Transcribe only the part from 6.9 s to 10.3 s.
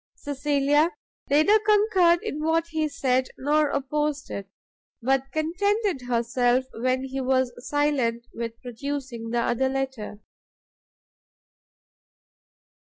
he was silent, with producing the other letter.